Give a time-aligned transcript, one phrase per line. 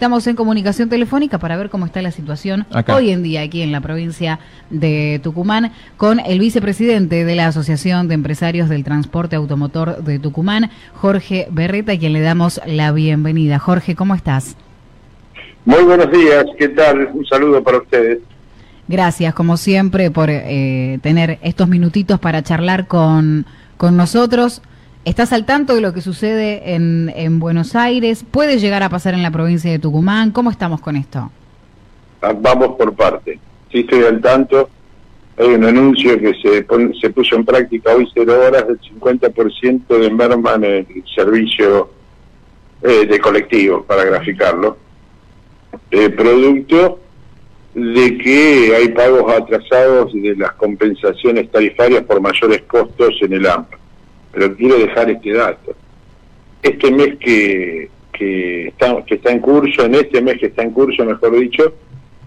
[0.00, 2.94] Estamos en comunicación telefónica para ver cómo está la situación Acá.
[2.94, 4.38] hoy en día aquí en la provincia
[4.70, 10.70] de Tucumán con el vicepresidente de la Asociación de Empresarios del Transporte Automotor de Tucumán,
[10.94, 13.58] Jorge Berreta, a quien le damos la bienvenida.
[13.58, 14.56] Jorge, ¿cómo estás?
[15.64, 17.10] Muy buenos días, ¿qué tal?
[17.12, 18.20] Un saludo para ustedes.
[18.86, 23.46] Gracias, como siempre, por eh, tener estos minutitos para charlar con,
[23.76, 24.62] con nosotros.
[25.08, 28.24] ¿Estás al tanto de lo que sucede en, en Buenos Aires?
[28.30, 30.32] ¿Puede llegar a pasar en la provincia de Tucumán?
[30.32, 31.30] ¿Cómo estamos con esto?
[32.20, 33.38] Ah, Vamos por parte.
[33.72, 34.68] Sí estoy al tanto.
[35.38, 39.86] Hay un anuncio que se, pon- se puso en práctica hoy cero horas del 50%
[39.98, 41.90] de merma en el servicio
[42.82, 44.76] eh, de colectivo, para graficarlo.
[45.90, 47.00] Eh, producto
[47.74, 53.77] de que hay pagos atrasados de las compensaciones tarifarias por mayores costos en el AMPA.
[54.32, 55.74] Pero quiero dejar este dato.
[56.62, 60.72] Este mes que, que, está, que está en curso, en este mes que está en
[60.72, 61.74] curso, mejor dicho,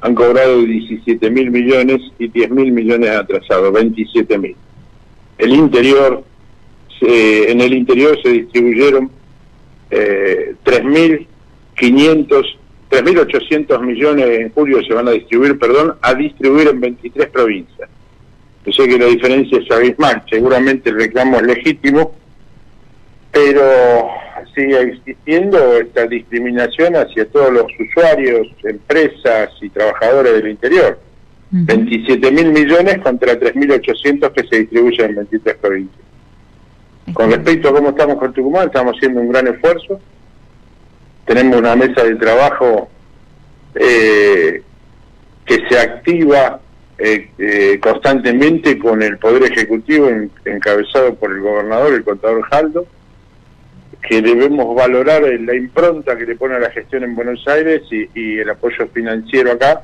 [0.00, 4.56] han cobrado 17 mil millones y 10 mil millones atrasados, 27 mil.
[5.38, 6.22] El interior,
[7.00, 9.10] en el interior se distribuyeron
[9.90, 12.56] eh, 3.500,
[12.90, 17.88] 3.800 millones en julio se van a distribuir, perdón, a distribuir en 23 provincias.
[18.68, 22.14] Yo sé que la diferencia es abismal, seguramente el reclamo es legítimo,
[23.32, 24.10] pero
[24.54, 31.00] sigue existiendo esta discriminación hacia todos los usuarios, empresas y trabajadores del interior.
[31.50, 31.64] Ujú.
[31.64, 36.04] 27 mil millones contra 3.800 que se distribuyen en 23 provincias.
[37.14, 39.98] Con respecto a cómo estamos con Tucumán, estamos haciendo un gran esfuerzo.
[41.24, 42.90] Tenemos una mesa de trabajo
[43.74, 44.62] eh,
[45.46, 46.60] que se activa
[46.98, 52.86] eh, eh, constantemente con el Poder Ejecutivo en- encabezado por el gobernador, el contador Jaldo,
[54.02, 58.08] que debemos valorar la impronta que le pone a la gestión en Buenos Aires y,
[58.14, 59.82] y el apoyo financiero acá,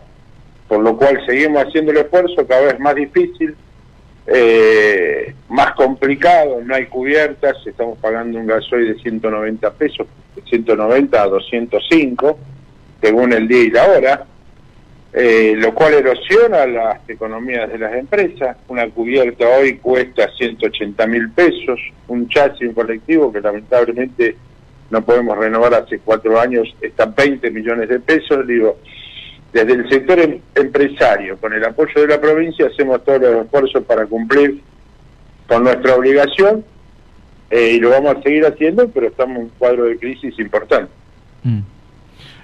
[0.68, 3.54] por lo cual seguimos haciendo el esfuerzo cada vez más difícil,
[4.26, 11.22] eh, más complicado, no hay cubiertas, estamos pagando un gasoil de 190 pesos, de 190
[11.22, 12.39] a 205,
[13.02, 14.27] según el día y la hora,
[15.17, 18.57] eh, lo cual erosiona las economías de las empresas.
[18.67, 24.36] Una cubierta hoy cuesta 180 mil pesos, un chasis un colectivo que lamentablemente
[24.91, 28.77] no podemos renovar hace cuatro años, está 20 millones de pesos, digo,
[29.52, 33.85] desde el sector em- empresario, con el apoyo de la provincia, hacemos todos los esfuerzos
[33.85, 34.63] para cumplir
[35.46, 36.64] con nuestra obligación
[37.51, 40.91] eh, y lo vamos a seguir haciendo, pero estamos en un cuadro de crisis importante.
[41.45, 41.61] Mm.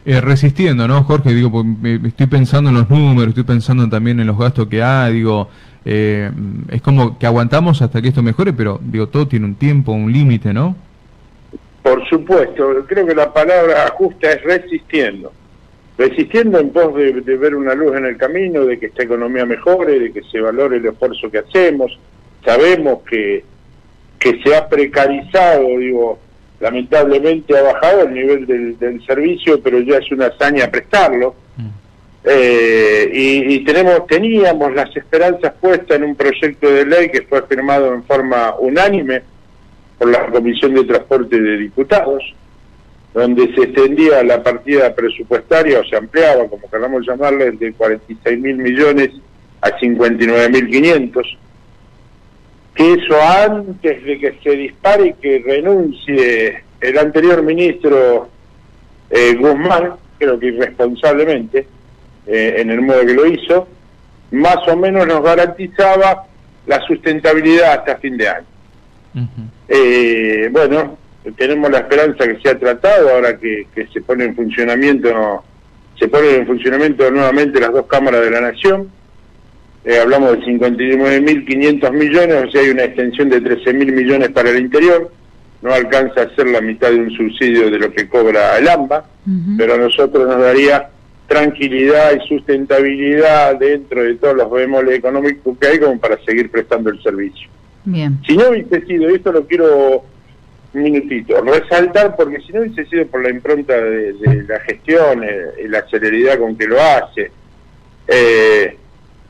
[0.05, 1.35] Eh, resistiendo, ¿no, Jorge?
[1.35, 5.13] Digo, me- estoy pensando en los números, estoy pensando también en los gastos que hay,
[5.15, 5.49] digo,
[5.85, 6.31] eh,
[6.71, 10.11] es como que aguantamos hasta que esto mejore, pero digo, todo tiene un tiempo, un
[10.11, 10.75] límite, ¿no?
[11.83, 15.33] Por supuesto, creo que la palabra justa es resistiendo.
[15.99, 19.45] Resistiendo en pos de, de ver una luz en el camino, de que esta economía
[19.45, 21.99] mejore, de que se valore el esfuerzo que hacemos.
[22.43, 23.45] Sabemos que,
[24.19, 26.19] que se ha precarizado, digo,
[26.61, 31.35] lamentablemente ha bajado el nivel del, del servicio, pero ya es una hazaña prestarlo.
[32.23, 37.41] Eh, y, y tenemos teníamos las esperanzas puestas en un proyecto de ley que fue
[37.47, 39.23] firmado en forma unánime
[39.97, 42.23] por la Comisión de Transporte de Diputados,
[43.15, 48.57] donde se extendía la partida presupuestaria o se ampliaba, como queramos llamarle, de 46 mil
[48.57, 49.11] millones
[49.63, 51.39] a 59 mil 500.
[52.75, 58.29] Que eso antes de que se dispare y que renuncie el anterior ministro
[59.11, 61.67] eh, Guzmán, creo que irresponsablemente,
[62.27, 63.67] eh, en el modo que lo hizo,
[64.31, 66.25] más o menos nos garantizaba
[66.67, 68.47] la sustentabilidad hasta fin de año.
[69.69, 70.97] Eh, bueno,
[71.37, 75.45] tenemos la esperanza que sea tratado ahora que, que se pone en funcionamiento,
[75.99, 78.91] se ponen en funcionamiento nuevamente las dos cámaras de la nación.
[79.85, 84.59] Eh, hablamos de 59.500 millones, o sea, hay una extensión de 13.000 millones para el
[84.59, 85.11] interior.
[85.63, 89.05] No alcanza a ser la mitad de un subsidio de lo que cobra el AMBA,
[89.59, 90.89] pero a nosotros nos daría
[91.27, 96.91] tranquilidad y sustentabilidad dentro de todos los bemoles económicos que hay como para seguir prestando
[96.91, 97.49] el servicio.
[97.85, 98.19] Bien.
[98.27, 100.05] Si no hubiese sido, y esto lo quiero
[100.73, 105.23] un minutito, resaltar, porque si no hubiese sido por la impronta de, de la gestión
[105.25, 107.31] eh, y la celeridad con que lo hace,
[108.09, 108.77] eh,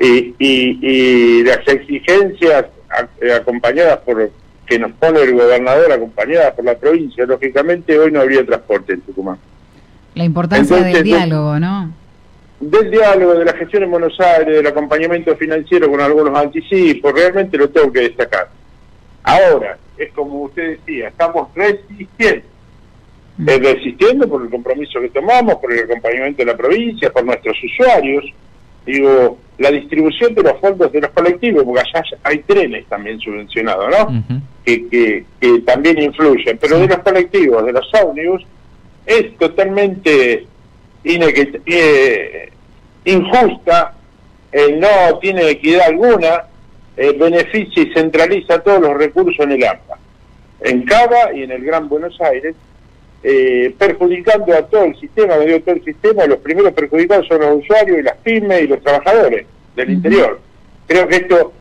[0.00, 4.30] y, y- y las exigencias a- eh, acompañadas por
[4.66, 9.00] que nos pone el gobernador, acompañadas por la provincia, lógicamente hoy no habría transporte en
[9.02, 9.36] Tucumán.
[10.14, 11.92] La importancia del diálogo, ¿no?
[12.60, 17.56] Del diálogo, de la gestión en Buenos Aires, del acompañamiento financiero con algunos anticipos, realmente
[17.58, 18.48] lo tengo que destacar.
[19.24, 22.46] Ahora, es como usted decía, estamos resistiendo.
[23.38, 23.46] Mm.
[23.46, 28.24] resistiendo por el compromiso que tomamos, por el acompañamiento de la provincia, por nuestros usuarios.
[28.90, 33.90] Digo, la distribución de los fondos de los colectivos, porque allá hay trenes también subvencionados,
[33.90, 34.24] ¿no?
[34.64, 38.44] que, que, también influyen, pero de los colectivos, de los ómnibus,
[39.06, 40.46] es totalmente
[41.04, 42.52] eh,
[43.04, 43.94] injusta,
[44.52, 46.44] eh, no tiene equidad alguna,
[46.96, 49.98] eh, beneficia y centraliza todos los recursos en el AMPA,
[50.60, 52.54] en Cava y en el Gran Buenos Aires,
[53.78, 57.98] perjudicando a todo el sistema, digo todo el sistema, los primeros perjudicados son los usuarios
[57.98, 59.46] y las pymes y los trabajadores
[59.76, 60.40] del interior.
[60.86, 61.52] Creo que esto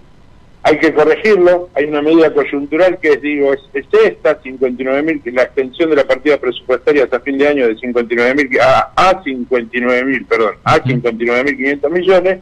[0.63, 5.43] hay que corregirlo, hay una medida coyuntural que es, digo, es, esta, 59 mil, la
[5.43, 10.05] extensión de la partida presupuestaria hasta fin de año de 59 mil a, a 59
[10.05, 12.39] mil, perdón, a 59 mil 500 millones,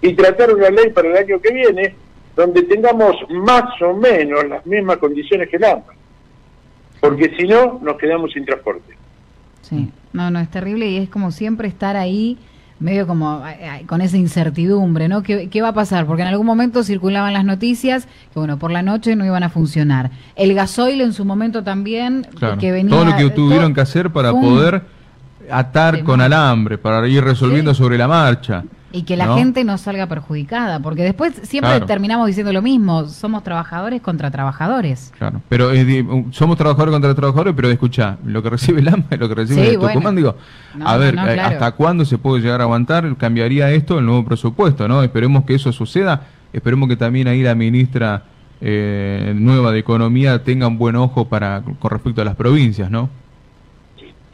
[0.00, 1.94] y tratar una ley para el año que viene
[2.34, 5.94] donde tengamos más o menos las mismas condiciones que el AMPA.
[7.00, 8.96] Porque si no, nos quedamos sin transporte.
[9.62, 12.38] Sí, no, no, es terrible y es como siempre estar ahí
[12.80, 13.42] medio como
[13.86, 15.22] con esa incertidumbre, ¿no?
[15.22, 16.06] ¿Qué, va a pasar?
[16.06, 19.48] Porque en algún momento circulaban las noticias que, bueno, por la noche no iban a
[19.48, 20.10] funcionar.
[20.36, 22.26] El gasoil en su momento también,
[22.58, 22.90] que venía...
[22.90, 24.82] Todo lo que tuvieron que hacer para poder
[25.50, 28.64] atar con alambre, para ir resolviendo sobre la marcha.
[28.92, 33.42] Y que la gente no salga perjudicada, porque después siempre terminamos diciendo lo mismo, somos
[33.42, 35.12] trabajadores contra trabajadores.
[35.16, 39.28] Claro, pero eh, somos trabajadores contra trabajadores, pero escucha, lo que recibe el AMA lo
[39.28, 40.36] que recibe el Tucumán, digo,
[40.84, 43.16] a ver, eh, ¿hasta cuándo se puede llegar a aguantar?
[43.16, 44.86] ¿Cambiaría esto el nuevo presupuesto?
[44.86, 46.22] no Esperemos que eso suceda,
[46.52, 48.24] esperemos que también ahí la ministra
[48.60, 53.08] eh, nueva de Economía tenga un buen ojo para con respecto a las provincias, ¿no?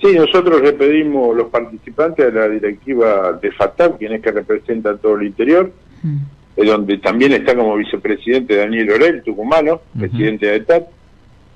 [0.01, 4.97] Sí, nosotros le pedimos los participantes de la directiva de FATAP, quien es que representa
[4.97, 5.73] todo el interior,
[6.03, 6.63] mm.
[6.65, 10.89] donde también está como vicepresidente Daniel Orel, tucumano, presidente de ETAP,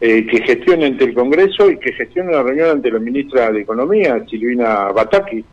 [0.01, 3.61] eh, que gestione ante el Congreso y que gestione una reunión ante la ministra de
[3.61, 5.45] Economía, Silvina Bataki,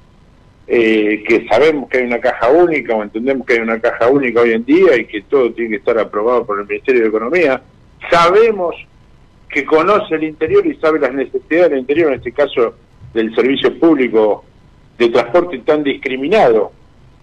[0.65, 4.41] eh, que sabemos que hay una caja única o entendemos que hay una caja única
[4.41, 7.61] hoy en día y que todo tiene que estar aprobado por el Ministerio de Economía.
[8.09, 8.75] Sabemos
[9.49, 12.75] que conoce el interior y sabe las necesidades del interior, en este caso
[13.13, 14.45] del servicio público
[14.97, 16.71] de transporte tan discriminado,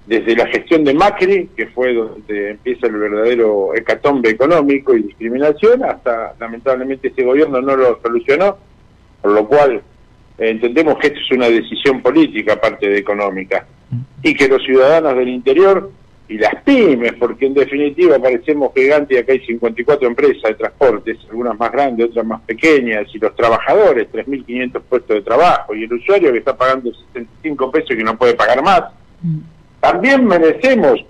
[0.07, 5.85] desde la gestión de Macri, que fue donde empieza el verdadero hecatombe económico y discriminación,
[5.85, 8.57] hasta lamentablemente este gobierno no lo solucionó,
[9.21, 9.83] por lo cual
[10.39, 13.67] eh, entendemos que esto es una decisión política, aparte de económica,
[14.23, 15.91] y que los ciudadanos del interior
[16.29, 21.19] y las pymes, porque en definitiva parecemos gigantes y acá hay 54 empresas de transportes,
[21.31, 25.93] algunas más grandes, otras más pequeñas, y los trabajadores, 3.500 puestos de trabajo, y el
[25.93, 28.83] usuario que está pagando 65 pesos y que no puede pagar más,
[29.23, 29.39] mm.
[29.81, 31.05] también merecemos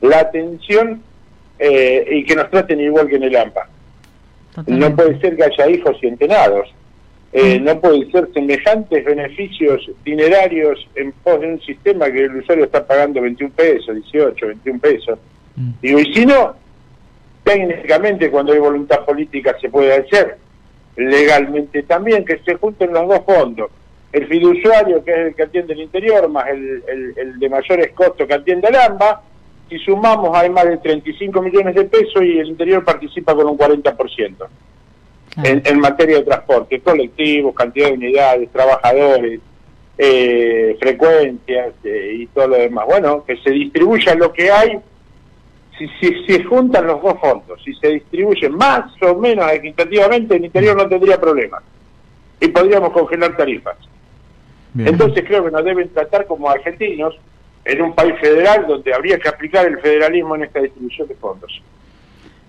[0.00, 1.02] la atención
[1.58, 3.68] eh, y que nos traten igual que en el AMPA.
[4.66, 6.68] No puede ser que haya hijos y entenados.
[7.34, 12.66] Eh, no pueden ser semejantes beneficios dinerarios en pos de un sistema que el usuario
[12.66, 15.18] está pagando 21 pesos, 18, 21 pesos.
[15.56, 15.70] Mm.
[15.80, 16.54] Digo, y si no,
[17.42, 20.36] técnicamente cuando hay voluntad política se puede hacer,
[20.96, 23.70] legalmente también, que se junten los dos fondos.
[24.12, 26.84] El fiduciario, que es el que atiende el interior, más el,
[27.16, 29.22] el, de mayores costos que atiende el AMBA,
[29.70, 33.56] si sumamos hay más de 35 millones de pesos y el interior participa con un
[33.56, 34.48] 40%
[35.36, 39.40] en, materia de transporte, colectivos, cantidad de unidades, trabajadores,
[39.98, 42.86] eh, frecuencias eh, y todo lo demás.
[42.86, 44.78] Bueno, que se distribuya lo que hay,
[45.78, 45.88] si,
[46.26, 50.88] se juntan los dos fondos, si se distribuye más o menos equitativamente, el interior no
[50.88, 51.62] tendría problemas
[52.40, 53.76] y podríamos congelar tarifas.
[54.78, 57.14] Entonces creo que nos deben tratar como argentinos
[57.64, 61.62] en un país federal donde habría que aplicar el federalismo en esta distribución de fondos.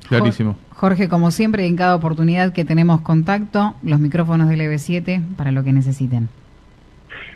[0.07, 0.55] Clarísimo.
[0.75, 5.63] Jorge, como siempre, en cada oportunidad que tenemos contacto, los micrófonos del EB7 para lo
[5.63, 6.29] que necesiten.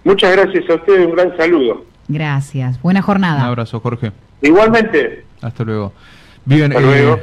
[0.04, 1.86] Muchas gracias a ustedes, un gran saludo.
[2.08, 3.42] Gracias, buena jornada.
[3.42, 4.12] Un abrazo, Jorge.
[4.42, 5.26] Igualmente.
[5.42, 5.94] Hasta luego.
[6.46, 7.14] Bien, Hasta luego.
[7.14, 7.16] Eh,